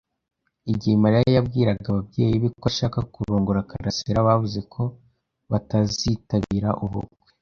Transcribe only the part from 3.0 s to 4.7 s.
kurongora karasira, bavuze